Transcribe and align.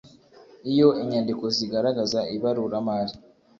Iyo 0.71 0.87
inyandiko 1.01 1.43
zigaragaza 1.55 2.19
ibaruramari 2.35 3.13